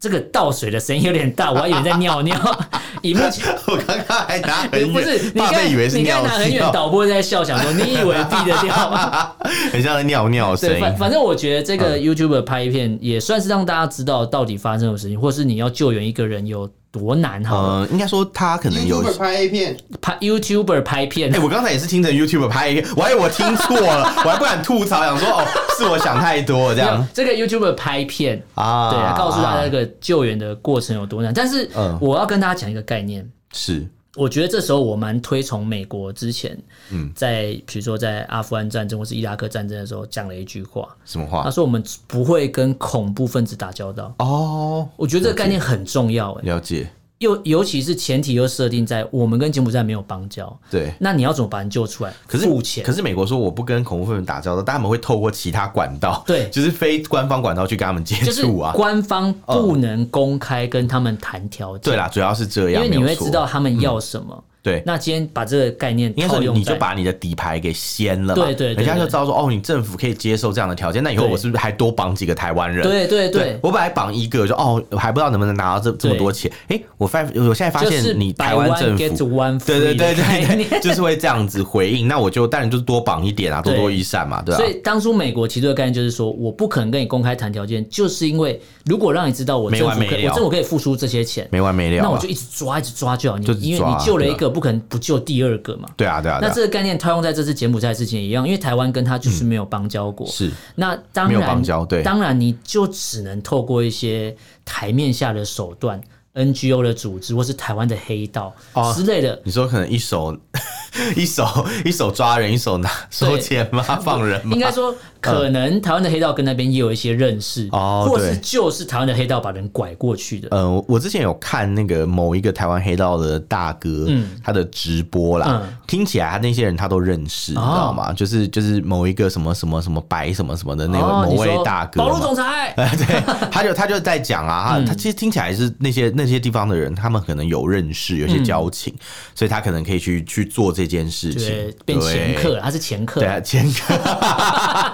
[0.00, 2.36] 这个倒水的声音有点大，我还以为在尿尿。
[3.02, 9.32] 以目前，我刚刚还拿很远，不是你刚，以为是尿尿，你刚拿很远，导播在笑，想说你以为避得掉吗？
[9.72, 10.80] 很像在尿尿声音。
[10.80, 16.68] 反反正我觉得这个 YouTuber 拍一片也算是让大家知道到底发生什么事情，或是你要救援一个人有。
[16.90, 17.56] 多难哈？
[17.56, 21.34] 呃，应该说他可能有 YouTuber 拍 A 片，拍 YouTuber 拍片。
[21.34, 25.44] 哎，我刚才也是听成 YouTuber 拍 A 片，我还以为我听错了， 我还不敢吐槽，想说哦，
[25.76, 27.06] 是我想太多这样。
[27.12, 31.32] 这个 YouTuber 拍片啊，对，告诉大家这个救援的过程有多难。
[31.34, 31.68] 但是
[32.00, 33.86] 我要跟大家讲一个概念是。
[34.18, 36.58] 我觉得这时候我蛮推崇美国之前，
[36.90, 41.44] 嗯，在比如说在阿富汗战争或是伊拉克战争的时候讲了一句话，什么话？
[41.44, 44.12] 他说我们不会跟恐怖分子打交道。
[44.18, 46.32] 哦，我觉得这个概念很重要。
[46.32, 46.90] 哎，了解。
[47.18, 52.12] 又尤其是前提又设定在我们跟柬埔寨没有邦交，对，那你要怎么把人救出来？
[52.26, 58.72] 可是目前，可是美国说我不跟恐怖分子打交道，但他们会透过其他管道，对，就是非官方管道去跟他们接触啊。
[58.72, 61.82] 官方不能公开跟他们谈条件。
[61.82, 64.44] 对啦，主要是这样，因为你会知道他们要什么。
[64.62, 72.82] 对，那今天把这个概念套用，你就把你的底牌给掀了，对对，人家就知道说，哦，你政府可以接受这样的条件，那以后我是不是还多绑几个台湾人？
[72.82, 76.50] 对对对，我本来绑一个，就哦，我还不知道能不能拿到这这么多钱。
[76.68, 84.58] 哎，我发，我现在发现你台湾政府，对对对对，就是会这样子回应，那我就当然就是多绑一点啊，多多益善嘛，对吧？
[84.58, 93.38] 所以当初美国提出的概念就是说，我不可能跟你公开谈条件，就是因为如果让你知道我政府可以，我政府可以付出这些钱，没完没了，那我就一直抓，一直抓就好。
[93.38, 95.16] 你就因为你救了一个，不可能不救。
[95.20, 96.40] 第二个嘛，对啊，对啊。
[96.42, 100.26] 那这个概念套用在这次柬埔寨事情一样，因为台湾跟他就是没有邦交过。
[100.26, 100.50] 是。
[100.74, 106.00] 那当然，邦交对当然你就只能透过一些台面下的手段
[106.34, 108.52] ，NGO 的组织或是台湾的黑道
[108.96, 109.40] 之类的。
[109.44, 110.36] 你说可能一手
[111.14, 111.46] 一手
[111.84, 113.82] 一手抓人，一手拿收钱吗？
[114.02, 114.54] 放人吗？
[114.54, 114.92] 应该说。
[115.20, 120.48] 可能台湾的黑道跟那边也有一些认识，哦，或是就是台湾的黑道把人拐过去的。
[120.50, 128.12] 嗯，我之前有看那个某一个台湾黑道的大哥，嗯，他的直播啦，听起来他那些人他都认识，你知道吗？
[128.12, 138.94] 就是就是某一个什么什么什么白什么什么的那位某位大哥，保路总裁， 对，他就他就在讲啊， 他其实听起来是那些那些地方的人，他们可能有认识，有些交情，
[139.34, 143.94] 所以他可能可以去去做这件事情，变前客，他是前客，对啊，掮客。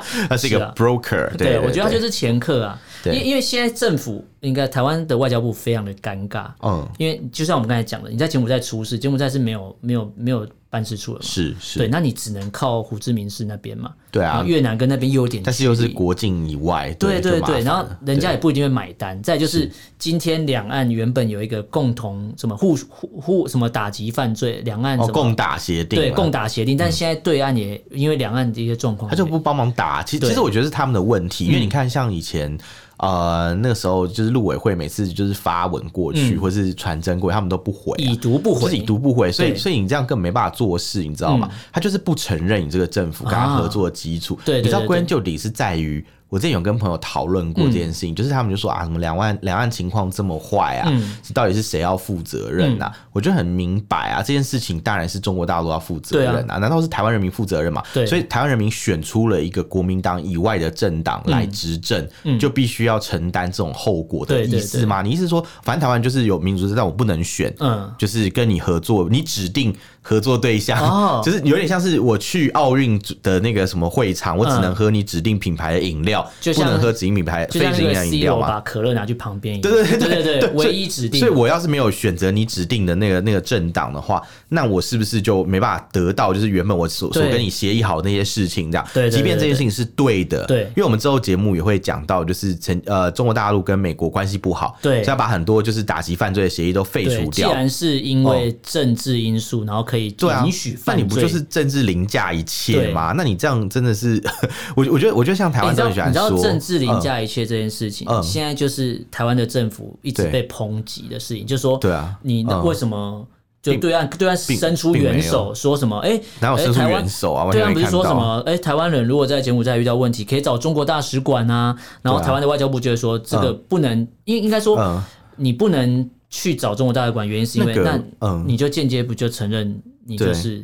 [0.28, 2.80] 他是一个 broker，对，我觉得他就是掮客啊。
[3.06, 11.24] 因因为现在政府应该台湾的外交部非常的尴尬，嗯，因为就像我们刚才讲的，你在柬埔寨出事，柬埔寨是没有没有没有办事处了嘛？
[11.24, 13.92] 是是，对，那你只能靠胡志明市那边嘛？
[14.10, 19.22] 对啊，越南跟那边又有点，但是又是国境以外，对对对，然后人家也不一定会买单。
[19.22, 30.02] 再就是今天两岸原本有一个共同什么互互互什么打击犯罪，两岸什么共打协定，对共打协定，但现在对岸也因为两岸的一些状况，他就不帮忙打。
[30.02, 32.58] 其实其实我觉得是他们的问题，因为你看像以前。
[32.98, 39.32] 呃，那个时候就是陆委会每次就是发文过去，嗯、或是传真过去，他们都不回、啊，已读不回，就是已读不回。
[39.32, 41.48] 所以，所以你这样根本没办法做事，你知道吗？
[41.50, 44.38] 嗯、他就是不承认你这个政府跟他合作的基础。
[44.44, 46.04] 对，你知道归根究底是在于。
[46.34, 52.90] 我之前有跟朋友讨论过这件事情，嗯、就是他们就说啊，什么两岸两岸情况这么坏啊，嗯、到底是谁要负责任啊？
[52.92, 56.58] 嗯、我觉得很明白啊，这件事情当然是中国大陆要负责任啊，啊。
[56.58, 57.80] 难道是台湾人民负责任吗？
[57.94, 58.04] 对。
[58.04, 65.02] 所以台湾人民选出了一个国民党以外的政党来执政，嗯、就必须要承担这种后果的意思吗？
[65.02, 69.72] 你意思是说，反正台湾就是有民主制，但我不能选，嗯，就是跟你合作，你指定。
[70.06, 78.48] 合作对象，哦、 就是有点像是我去奥运的那个什么会场，我只能喝你指定品牌的饮料，嗯、不能喝指定品牌非营养饮料嘛？
[78.48, 81.20] 把可乐拿去旁边，对对对对对对，唯一指定。
[81.20, 84.22] 所以我要是没有选择你指定的那个那个政党的话，
[84.54, 88.70] 那我是不是就没办法得到就是原本我所所跟你协议好的那些事情？
[88.70, 97.30] 这样，对，即便这件事情是对的，对，因为我们之后节目也会讲到，就是成呃中国大陆跟美国关系不好，对，所以要把很多就是打击犯罪的协议都废除掉。
[97.30, 100.14] 既然是因为政治因素，然后可以
[100.44, 100.78] 允许。
[100.86, 103.12] 那你不就是政治凌驾一切吗？
[103.16, 104.22] 那你这样真的是，
[104.76, 113.26] 我我觉得，我觉得像台湾最喜欢说，你知道政治凌驾一切这件事情，现在就是台湾的政府一直被抨击的事情，就是说，对啊，你为什么
[113.64, 115.98] 就对岸对岸伸出援手，说什么？
[116.00, 117.50] 哎，哪有伸出援手啊？
[117.50, 118.42] 对岸不是说什么？
[118.44, 121.74] 哎，台湾人如果在柬埔寨遇到问题，可以找中国大使馆啊。
[122.02, 125.02] 然后台湾的外交部就会说，这个不能，应应该说，
[125.36, 127.98] 你不能去找中国大使馆，原因是因为那，
[128.46, 129.80] 你就间接不就承认？
[130.06, 130.62] 你就是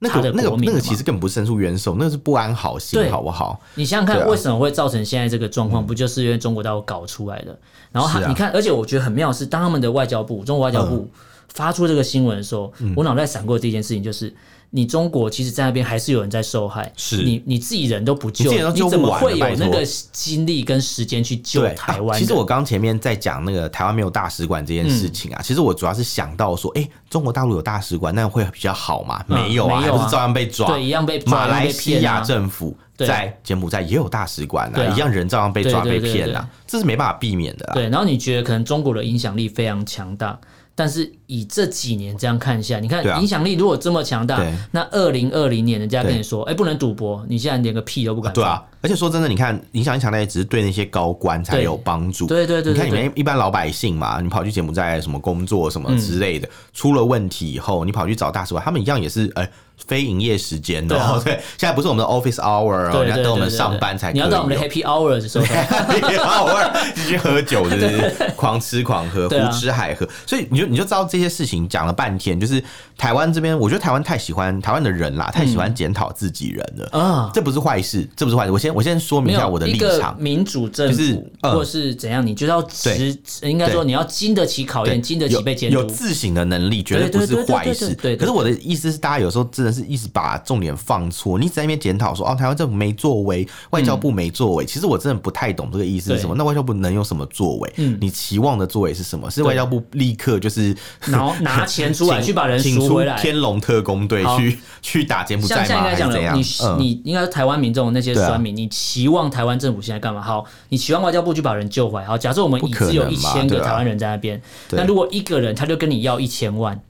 [0.00, 3.60] 那个那个那个，其实根本不是伸出援手，那个是不安好心，好不好？
[3.76, 5.86] 你想想看，为什么会造成现在这个状况？
[5.86, 7.56] 不就是因为中国大陆搞出来的？
[7.92, 11.08] 然后他你看，而且我觉得很妙是，当他们的外交部，中国外交部
[11.52, 14.34] 发出这个新闻的时候，我脑袋闪过的第一件事情就是。
[14.72, 16.92] 你中国其实，在那边还是有人在受害。
[16.96, 22.16] 是你你自己人都不救，你怎么会有那个精力跟时间去救台湾？
[22.16, 29.20] 其实我刚前面在讲那个台湾没有大使馆这件事情啊，其实我主要是想到说，哎，中国大陆有大使馆，那会比较好嘛？
[29.26, 30.68] 没有啊，还不是照样被抓？
[30.68, 31.36] 对，一样被抓。
[31.36, 37.68] 马来西亚政府在柬埔寨也有大使馆啊，一样人照样被抓被骗啊，这是没办法避免的。
[37.74, 40.38] 对，然后你觉得可能中国的影响力非常强大？
[40.74, 48.32] 但是以这几年这样看一下，你看影响力如果这么强大，对那二零二零年人家跟你说，哎、欸，不能赌博，你现在连个屁都不敢。
[48.32, 52.26] 对啊，而且说真的，你看影响力强大也只是对那些高官才有帮助。
[52.26, 59.50] 对对对，你看你们一般老百姓嘛，你跑去柬埔寨什么工作什么之类的，嗯、出了问题以后，你跑去找大使馆，他们一样也是哎。
[59.80, 64.20] 欸非营业时间的， 对，现在不是我们的 office hour 哦，你要等我们上班才可以。
[64.20, 68.14] 你要到我们的 happy hour 的时候， happy hour 继续喝酒，就是？
[68.36, 70.08] 狂吃狂喝，胡吃海喝。
[70.26, 72.62] 所以你就你就知道这些事情讲了半天，就是
[72.96, 76.98] 台湾这边，我觉得台湾太喜欢台湾的人啦，太喜欢检讨自己人了。
[76.98, 78.52] 啊，这不是坏事，这不是坏事。
[78.52, 87.92] 我先我先说明一下我的立场，民主政府或是怎样，你就要值，应该说你要经得起考验，经得起被监督，有自省的能力，绝对不是坏事。
[87.94, 89.69] 对，可是我的意思是，大家有时候真的。
[89.72, 94.64] 是一直把重点放错，你一直在那边检讨说哦，台湾政府没作为，外交部没作为。
[94.64, 96.34] 其实我真的不太懂这个意思是什么。
[96.36, 97.72] 那外交部能有什么作为？
[98.00, 99.30] 你期望的作为是什么？
[99.30, 100.76] 是外交部立刻就是
[101.08, 105.82] 拿 拿钱出来去把人赎回来，天龙特工队去去打柬埔寨吗？
[105.82, 106.36] 还是怎样？
[106.36, 106.44] 你
[106.78, 110.20] 你应该是台湾民众那些酸民，你期望台湾政府现在干嘛？
[110.20, 112.06] 好，你期望外交部去把人救回来。
[112.06, 116.80] 好，假设我们已只有一千个台湾人在那边，那如果一个人他就跟你要一千万，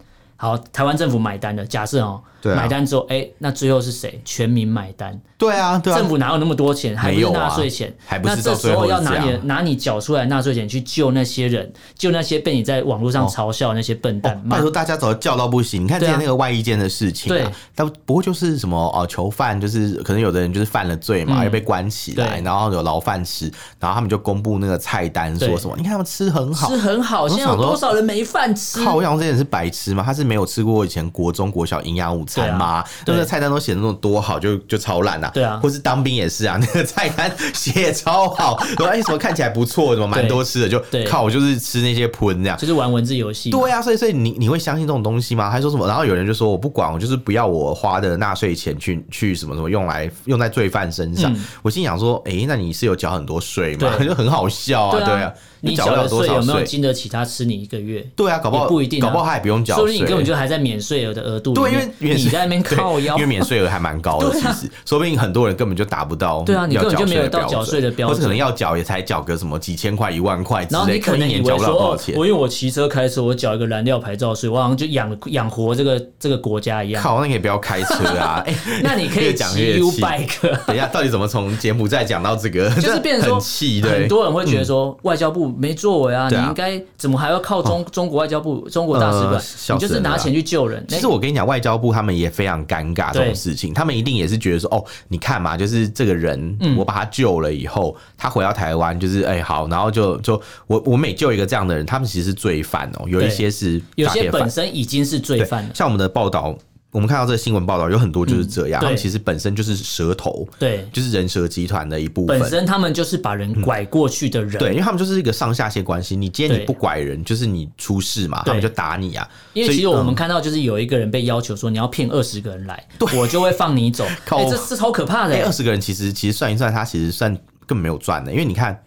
[0.40, 2.22] 好，台湾政府买单的，假设哦。
[2.42, 4.18] 买单之后，哎，那最后是谁？
[4.24, 5.20] 全民买单。
[5.36, 6.96] 对啊，对啊，政府哪有那么多钱？
[6.96, 7.94] 还不是纳税钱？
[8.06, 8.36] 还不是？
[8.36, 14.42] 那这时候要拿你拿你缴出来纳税钱去救那些人，救那些被你在网络上嘲笑那些笨蛋。
[14.48, 15.84] 拜托大家早就叫到不行。
[15.84, 25.74] 你看之前那个外衣间的事情，对，但不过就是什么哦，囚犯就是可能有的人就是犯了罪嘛，又被关起来，然后有牢饭吃，然后他们就公布那个菜单，说什么？
[25.76, 27.28] 你看他们吃很好，吃很好。
[27.28, 28.82] 现在有多少人没饭吃？
[28.82, 30.02] 靠，我想这些人是白痴吗？
[30.02, 32.84] 他是没有吃过以前国中国小营养午餐吗？
[33.04, 33.24] 对不对？
[33.24, 35.28] 菜单都写的那么多好，就就超烂啊。
[35.34, 43.50] 对啊，或是当兵也是啊， 那个菜单写超好， 说哎什么看起来不错，什么蛮多吃的，就靠我就是吃那些喷这样，就是玩文字游戏。
[43.50, 45.50] 对啊，所以所以你你会相信这种东西吗？
[45.50, 45.84] 还说什么？
[45.88, 51.34] 然后有人就说我不管，我就是不要我花的纳税钱去去什么什么用来用在罪犯身上。
[51.62, 53.90] 我心想说，哎，那你是有缴很多税吗？
[54.04, 55.32] 就很好笑啊，对啊。
[55.60, 58.04] 你缴的税有没有经得起他吃你一个月？
[58.16, 61.52] 对啊，搞不好不一定，搞不好他也不用缴税，说不定你根本就还在免税额的额度。
[61.54, 61.70] 对，
[62.00, 66.42] 因为你在那边靠腰，因为免税额还蛮高的， 其实说不定很多人根本就达不到。
[66.42, 77.02] 对啊，你根本就没有到缴税的标准，或者可能要缴也才缴个什么几千块、一万块，然后你可能以为说，哦，我因为我骑车开车，我缴一个燃料牌照税，我好像就养养活这个这个国家一样。
[77.02, 78.42] 靠，那你也不要开车啊！
[78.46, 80.66] 哎，那你可以骑 U-bike。
[80.66, 82.70] 等一下，到底怎么从柬埔寨讲到这个？
[82.80, 83.40] 就是变成说，
[83.82, 89.42] 很多人会觉得说，外交部没作为啊，你应该怎么还要靠中中国外交部、中国大使馆？
[89.74, 90.84] 你就是拿钱去救人。
[90.88, 106.56] 其实我跟你讲，外交部他们也非常尴尬这种事情，他们一定也是觉得说，哦，你看嘛，就是这个人，我把他救了以后，他回到台湾，就是哎好，然后就就我我每救一个这样的人，他们其实是罪犯哦，有一些是有些本身已经是罪犯了，像我们的报道。
[106.92, 112.38] 我们看到这个新闻报道有很多就是这样，嗯、他们其实本身就是蛇头，对，就是人蛇集团的一部分。
[112.38, 116.16] 本身他们就是把人拐过去的人，嗯、对，因为他们就是一个上下线关系。
[116.16, 119.28] 你今天你不拐人，就是你出事嘛，他们就打你啊。
[119.52, 124.04] 因为其实我们看到就是有一个人被要求说你要骗二十个人来，对我就会放你走。
[124.30, 125.44] 哎、欸，这是超可怕的。
[125.44, 127.32] 二十个人其实其实算一算，他其实算
[127.66, 128.82] 根本没有赚的，因为你看。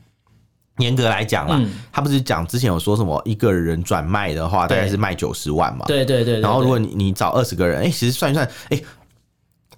[0.78, 5.86] 严格来讲啦，嗯、他不是讲之前有说什么一个人转卖的话，大概是卖九十万嘛？
[5.86, 6.40] 对对对，对。
[6.42, 8.86] 然后如果你你找二十个人，哎、欸，其实算一算，哎、欸，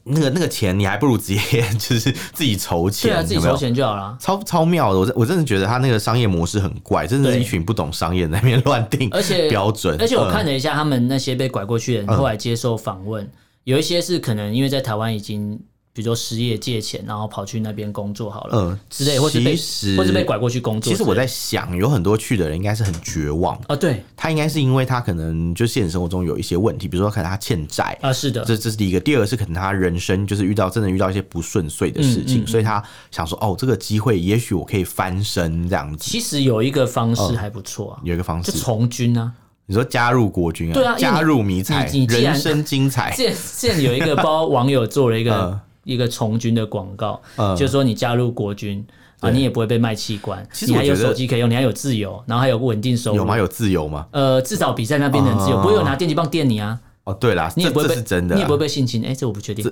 [0.03, 4.17] 那个那个钱你还不如直接 就是自己筹钱，对啊，自己筹钱就好了。
[4.21, 9.97] 超超妙的，我我真的觉得他那个商业模式很怪，真的是一群不懂商业在那边乱定而且标准。
[9.99, 13.31] 而且我看了一下他们那些被拐过去的人，后来接受访问，嗯、
[13.65, 15.59] 有一些是可能因为在台湾已经。
[15.95, 19.55] 比如说失业借钱，然后跑去那边工作好了，嗯，之类，或是被
[19.95, 20.91] 或是被拐过去工作。
[20.91, 23.75] 其实我在想，有很多去的人应该是很绝望啊。
[23.77, 28.99] 对，他应该是因为他可能就现实生活中有一些问题，比如说可能他欠债啊，是的，这这是第一个。
[28.99, 36.11] 第二个是可能他人生就是遇到真的遇到一些不顺遂的事情，所以他想说，哦，这个机会也许我可以翻身这样子。
[36.11, 39.31] 其实有一个方式还不错啊，有一个方式就从军啊。
[39.67, 40.73] 你说加入国军啊？
[40.73, 43.13] 对啊，加入迷彩，人生精彩。
[43.15, 45.57] 现现有一个包网友做了一个。
[45.85, 48.85] 一个从军的广告，嗯、就是说你加入国军
[49.21, 53.17] 啊，你也不会被卖器官，你还有手机可以用，你还有自由，然后还有稳定收入。
[53.17, 53.37] 有吗？
[53.37, 54.05] 有自由吗？
[54.11, 56.77] 呃，至少比在那边的人自由，不会有拿电击棒电你啊。
[57.05, 59.05] 哦，对啦，你也不会被，是真的，你也不会被性侵。
[59.05, 59.63] 哎，这我不确定，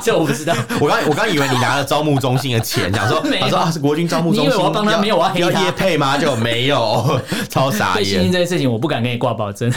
[0.00, 0.54] 这 我不知道。
[0.80, 6.16] 我刚我刚以为你拿了招募中心的钱，想说 他说是国军招募中心，因为我要帮他没有我要黑他配吗？
[6.16, 7.96] 就没有，超傻眼。
[7.96, 9.68] 被性侵这件事情，我不敢给你挂保证。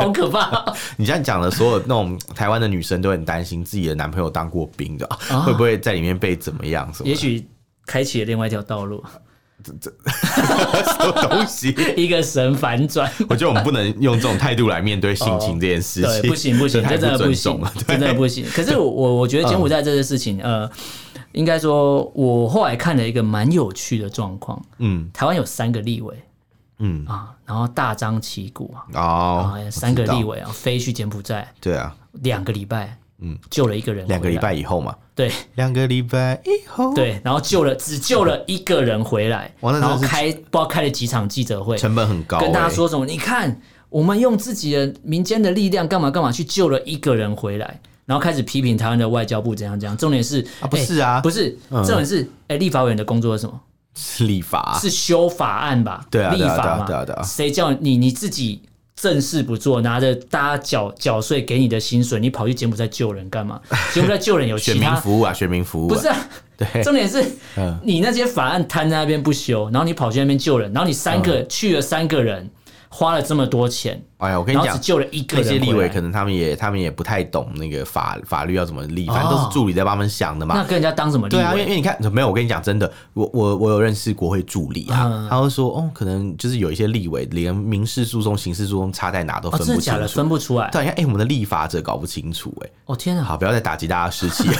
[0.00, 0.06] 对。
[0.06, 0.74] 好可怕！
[0.96, 5.06] 你现在讲的所有那种台湾的女生都很担心自己的男朋友当过兵的，
[5.44, 6.92] 会不会在里面被怎么样？
[6.92, 7.08] 什么？
[7.08, 7.46] 也许
[7.86, 9.02] 开启了另外一条道路。
[9.62, 11.74] 这 这什么东西？
[11.94, 13.12] 一个神反转。
[13.28, 16.30] 我觉得我们不能用这种态度来面对性侵这件事情。
[16.30, 18.46] 不行不行，这真的不行，真的不行。
[18.54, 20.66] 可是我我觉得柬埔寨这件事情，呃，
[21.32, 24.58] 应该说，我后来看了一个蛮有趣的状况。
[24.78, 26.14] 嗯，台湾有三个立委。
[26.80, 27.06] 嗯。
[27.06, 43.04] 啊，然后大张旗鼓啊，哦，三个立委啊，飞去柬埔寨，对啊，两个礼拜，嗯，救了一个人，两个礼拜以后嘛，对，两个礼拜以后，对，然后救了只救了一个人回来，然后开不知道开了几场记者会，成本很高，跟大家说什么？
[43.04, 49.96] 你看，我们用自己的民间的力量干嘛干嘛去救了一个人回来，然后开始批评台湾的外交部怎样怎样。
[49.96, 53.60] 重点是啊，不是啊，不是，重点是，哎，立法委员的工作是什么？
[54.02, 56.02] 是立法，是修法案吧？
[56.10, 58.62] 对啊，立法嘛，谁叫你你自己
[58.96, 63.60] 正事不做，拿着大家缴缴税给你的薪水，你跑去柬埔寨救人干嘛？
[63.92, 66.16] 柬埔寨救人有其他选民服务啊，选民服务不是啊？
[66.56, 67.22] 对，重点是，
[67.82, 72.48] 你那些法案摊在那边不修，然后你跑去那边救人，然后你三个去了三个人，
[72.90, 74.02] 花了这么多钱。
[74.18, 75.46] 哎呀，我跟你讲，只救了一个人。
[75.46, 80.54] 那些立委可能他们也他们也不太懂那个法法律要怎么立，反正都是助理在帮他们想的嘛。
[80.56, 81.42] 那跟人家当什么立委？
[81.42, 90.68] 对啊，因为因为你看，没有，我跟你讲，真的，我我我有认识国会助理啊，他会说，哦，可能就是有一些立委连民事诉讼、刑事诉讼差在哪都分不清楚，分不出来。
[90.70, 94.50] 对，你看，哎，我们的立法者搞不清楚，哎，哦天啊，好，不要再打击大家士气。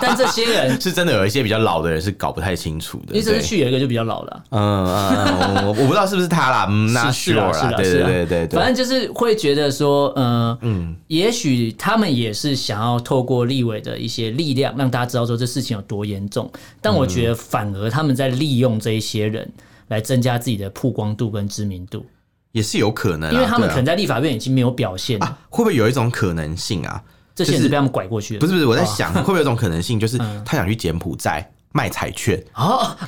[0.00, 3.14] 但这些人 是真的有一些比较老的人是搞不太清楚的。
[3.14, 9.70] 因为这次去有一个就比较老了，嗯嗯，我我不知道是不是他啦，嗯，那是啦，是啦，对对对对对，反正就是会觉得。
[9.70, 16.50] 说，呃、嗯，也许他们也是想要透过立委的一些力量，让大家知道说这事情有多严重。
[16.82, 19.48] 但我觉得，反而他们在利用这一些人
[19.88, 22.04] 来增加自己的曝光度跟知名度，
[22.52, 23.32] 也是有可能。
[23.32, 27.02] 因为他们可能在立法院已经没有表现了，啊，会不会有一种可能性啊？
[27.34, 28.40] 这是被他们拐过去的？
[28.40, 31.48] 不是不是，我在想，会不会有一种可能性，就是他想去柬埔寨。
[31.72, 32.42] 卖彩券。
[32.54, 32.96] 哦，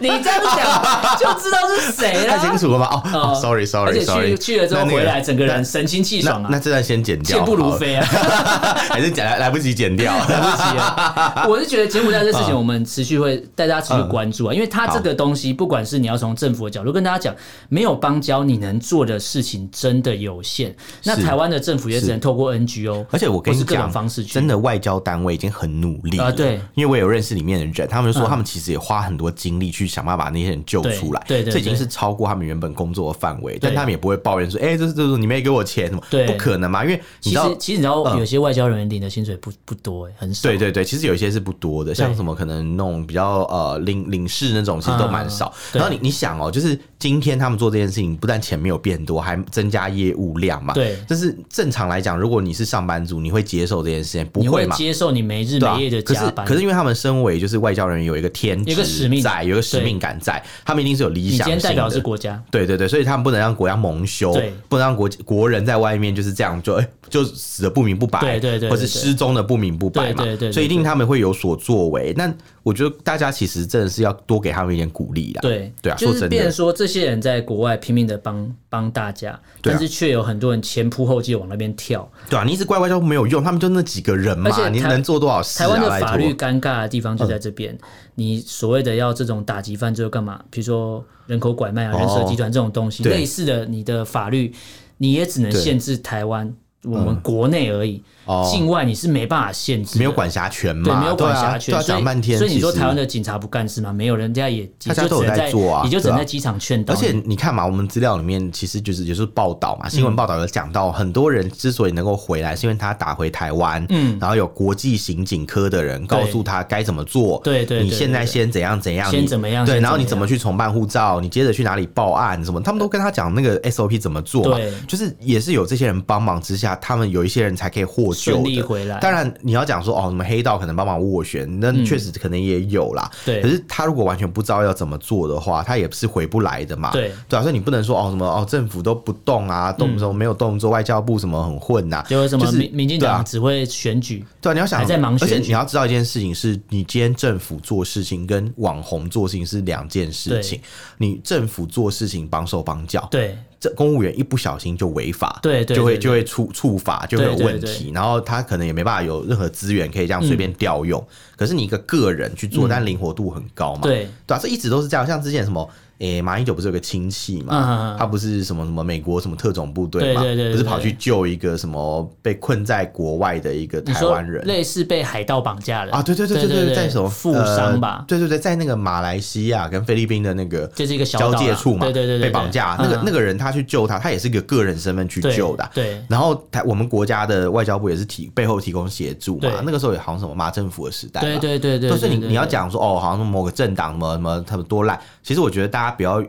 [0.00, 3.02] 你这样讲就知道是谁了，太清楚了吧？
[3.12, 6.48] 哦，sorry sorry sorry，去了之后回来，整个人神清气爽啊。
[6.50, 8.04] 那这段先剪掉，健步如飞啊，
[8.90, 11.44] 还是来来不及剪掉， 来不及啊。
[11.48, 17.34] 我是觉得柬埔寨这事情，我们持续会带大家持续关注啊，因为它这个东西，不管是你要从政府的角度跟大家讲，
[17.68, 20.74] 没有邦交，你能做的事情真的有限。
[21.04, 23.90] 那台湾的政府也只能透过 NGO，而且我跟你讲，
[24.28, 26.32] 真的外交单位已经很努力了。
[26.40, 31.22] 对，因为我有认识里面的人，他们就说他们其实也花很多精力去想办法把那些人救出来。
[31.26, 40.48] 对，这已经是超过他们原本工作的范围，但他们也不会抱怨说：“哎，这是这是你没给我钱什么？”对，不可能嘛，因为其实其实你知道，有些外交人员领的薪水不不多，哎，很少。
[40.48, 45.52] 对对对，其实有一些是不多的，像什么可能那种比较呃领领事那种，其实都蛮少。
[45.72, 50.74] 然后你你想哦，就是今天他们做这件事情，不但钱没有变多，还增加业务量嘛。
[50.74, 54.26] 对，就是正常来讲，如果你是上班族，你会接受这件事情？
[54.26, 54.76] 不会嘛？
[54.76, 56.44] 接受你没日没夜的加班。
[56.46, 61.54] 可是因为他们身为就是外交人员，有一个天职，一个使命在，有一个使命感在，他们一定是有理想性的。
[61.54, 64.32] 你今天代表是国家，对对对，所以他们不能让国家蒙羞，
[64.68, 72.12] 不能让国国人在外面就是这样就哎就死的不明不白，对对对，或是失踪的不明不白嘛，对对，所以一定他们会有所作为。
[72.14, 72.30] 那
[72.62, 75.40] 我觉得大家其实真的是要多给他们一点鼓励啦。
[75.40, 82.06] 对对啊，就是变成说这些人在国外拼命的帮帮大家，但是却有很多人前仆后继往那边跳。
[82.28, 85.60] 对啊，你一直乖乖就没有用，他们就那几个人嘛，你能做多少事？
[85.60, 87.78] 台湾的法律尴尬的地方就在这边。
[88.16, 90.42] 你所谓的要这种打击犯罪干嘛？
[90.50, 94.52] 比如说人口拐卖啊、人蛇集团这种东西，类似的，你的法律
[94.98, 98.02] 你也只能限制台湾我们国内而已。
[98.50, 100.84] 境外你是没办法限制，没有管辖权嘛？
[100.84, 101.78] 对，没有管辖权。
[101.82, 102.38] 讲半天。
[102.38, 103.92] 所以你说台湾的警察不干事吗？
[103.92, 106.94] 没有，人家也大家都在做啊，也就只能在机场劝导。
[106.94, 117.40] 而且你看嘛，我们资料里面其实就是也是报道嘛，新闻报道有讲到，很多人之所以能够回来，是因为他打回台湾，嗯，然后有国际刑警科的人告诉他该怎么做。
[117.42, 119.64] 对对，你现在先怎样怎样，先怎么样？
[119.66, 121.20] 对，然后你怎么去重办护照？
[121.20, 122.44] 你接着去哪里报案？
[122.44, 122.60] 什么？
[122.60, 124.56] 他们都跟他讲那个 SOP 怎么做嘛？
[124.56, 128.98] 对，就是也是有这些人帮忙之下，他们有一些人才可以获救顺利回来。
[129.00, 133.10] 当然，你要讲说哦，什么黑道可能帮忙斡旋，那确实可能也有啦。
[133.24, 136.90] 对，可是他如果完全不知道要怎么做的话，他也是回不来的嘛。
[136.92, 144.24] 对，对啊，所以你不能说哦什么哦，政府都不动啊，动什么没有动作，外交部什么很混呐，就是什么民民进党只会选举。
[144.40, 150.60] 对啊，你要想还在忙选举，而且你要知道一件事情是，你今天政府做事情跟网红做事情是两件事情。
[150.98, 153.38] 你政府做事情绑手绑脚，对。
[153.60, 161.06] 这公务员一不小心就违法，对，对，就会就会触触法，就会有问题，然后他可能也没办法有任何资源可以这样随便调用。
[161.36, 165.06] 可是你一个个人去做，但灵活度很高嘛，对对啊，这一直都是这样。
[165.06, 165.70] 像之前什么。
[166.00, 167.96] 诶，马英九不是有个亲戚嘛？
[167.98, 170.22] 他不是什么什么美国什么特种部队嘛？
[170.22, 176.02] 不是跑去救一个什么被困在国外的一个台湾人，类似被海盗绑架的啊？
[176.02, 178.04] 对对对对对，在什么富商吧？
[178.08, 181.84] 对对对，在那个马来西亚跟菲律宾的那个就是一个交界处嘛？
[181.84, 185.70] 对对对，被绑架那个那个人他去救他，他也是一个个人身份去救的。
[185.74, 189.60] 对，然后台我们国家的外交部也是提背后提供协助嘛？
[189.66, 196.24] 那个时候也好像什么马政府的时代，对对对对，都是你你要讲说哦，好像某个政党什么什么他们多烂，其实我觉得大家不要。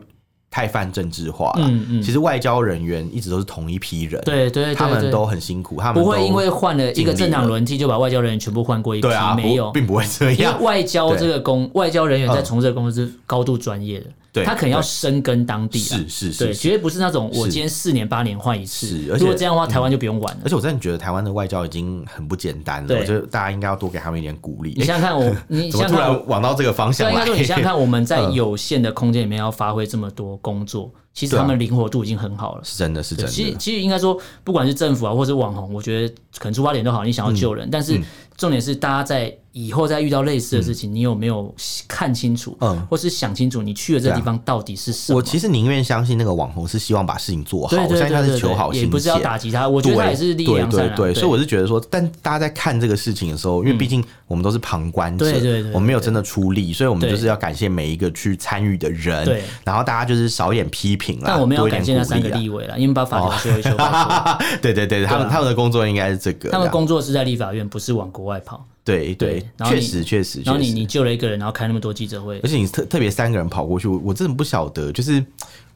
[0.54, 1.64] 太泛政治化了。
[1.66, 10.36] 嗯嗯，其实外交人员一直都是同一批人，对对，他们都很辛苦，他们不会因为换了一个政党轮替就把外交人员全部换过一批，对没有，并不会这样。
[10.38, 14.06] 因为外交这个工，外交人员在从事的工作是高度专业的。
[14.32, 18.86] 对，他可能要深耕当地，是是是，对，绝对不是那种我今天四年八年换一次。
[18.86, 20.40] 是，如果这样的话，台湾就不用玩了。
[20.44, 24.72] 而且我真的觉得台湾的外交已经很不简单了，我觉得大家应该要多给他们一点鼓励。
[24.76, 32.62] 你想想看，我 你想突然往到这个方向来，应该说你想想看，我们在 有限的空间里面要发挥这么多工作，其实他们灵活度已经很好了。
[32.64, 33.30] 是真的，是真的。
[33.30, 38.00] 其实其实应该说，不管是政府啊，或者网红，我觉得可能出发点都好，你想要救人，但是
[38.36, 39.36] 重点是大家在。
[39.54, 41.54] 以后再遇到类似的事情，你有没有
[41.86, 45.18] 看清楚，嗯，或是想清楚，你去的这地方到底是什么？
[45.18, 49.68] 我其实宁愿相信那个网红是希望把事情做好，我相信他是求好心切，也不是要打击他。
[49.68, 50.88] 我觉得他也是利益良善。
[50.88, 63.70] 对对对，所以我是觉得说，但大家在看这个事情的时候，因为毕竟我们都是旁观者，对对对，我们没有真的出力，所以我们就是要感谢每一个去参与的人，对，然后大家就是少一点批评啦，但我们要感谢那三个立委了，因为把法条修一修。
[64.62, 68.64] 对对对，他们他们的工作应该是这个，他们工作是在立法院，不是往国外跑。
[68.84, 70.40] 对对，确实确实。
[70.44, 75.24] 然后你你救了一个人，然后开那么多记者会，而且你特特别三个人跑过去，我我真的不晓得，就是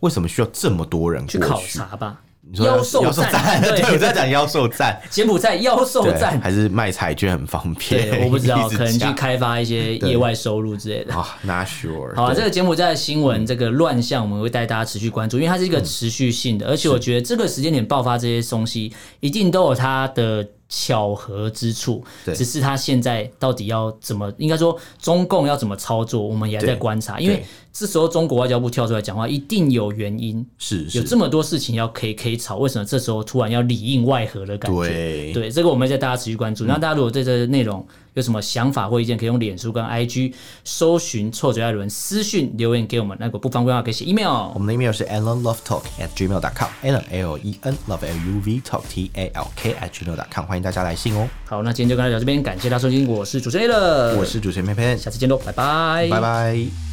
[0.00, 2.20] 为什么需要这么多人去考察吧？
[2.48, 8.24] 你说妖兽站， 对，我在讲妖兽站，柬埔寨妖兽站，还是卖彩券很方便？
[8.24, 11.12] 我不知道， 可能去开发一些业外收入之类的。
[11.12, 12.14] 啊，Not sure。
[12.14, 20.46] 好，这个柬埔寨的新闻，这个乱象，我们会带大家持续关注，因为它是一个持续性的，而且我觉得这个时间点爆发这些东西，一定都有它的。
[20.68, 27.20] 巧合之处，对只是他现在到底要怎么，应该说中共要怎么操作，我们也还在观察。
[27.20, 27.40] 因为
[27.78, 34.88] 这时候中国外交部跳出来讲话，一定有原因，是，是有这么多事情要可以可以吵，为什么这时候突然要里应外合的感觉？
[34.88, 36.64] 对，对，这个我们在大家持续关注。
[36.64, 40.32] 那、嗯、大家如果对这个内容有什么想法或意见，可以用脸书跟 IG
[40.64, 43.14] 搜寻臭嘴艾伦私讯留言给我们。
[43.20, 44.50] 那个不方便的话，可以写 email。
[44.54, 48.84] 我们的 email 是 allenlovetalk at gmail dot com，allen l e n love l u v talk
[48.88, 51.28] t a l k at gmail dot com，欢迎大家来信哦。
[51.44, 56.85] 好，那今天就跟大家聊这边，感谢大家收听，我是主持人 Allen，我是主持人偏偏，下次见喽，拜拜，拜拜。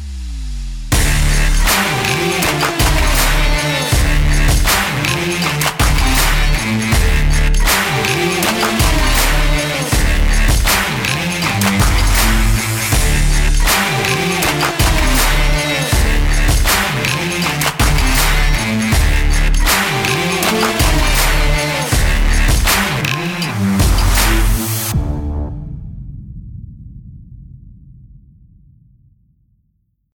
[2.16, 2.83] Thank you.